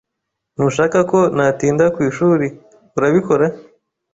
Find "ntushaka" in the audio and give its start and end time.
0.55-0.97